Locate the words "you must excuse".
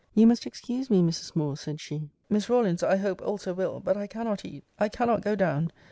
0.15-0.89